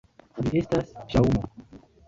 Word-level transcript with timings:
Ĝi 0.45 0.61
estas 0.61 0.89
ŝaŭmo. 1.13 1.47